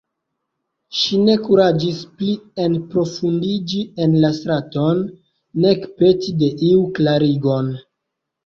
Ŝi 0.99 1.19
ne 1.25 1.33
kuraĝis 1.47 1.99
pli 2.21 2.33
enprofundiĝi 2.63 3.83
en 4.07 4.15
la 4.25 4.33
straton, 4.39 5.05
nek 5.67 5.87
peti 6.01 6.35
de 6.43 6.51
iu 6.71 6.81
klarigon. 6.99 7.71